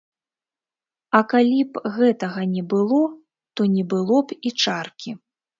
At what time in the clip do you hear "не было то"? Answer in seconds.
2.55-3.61